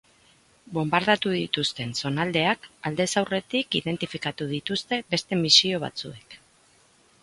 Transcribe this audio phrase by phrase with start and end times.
[0.77, 6.41] Bonbardatu dituzten zonaldeak aldez aurretik identifikatu dituzte beste misio batzuek.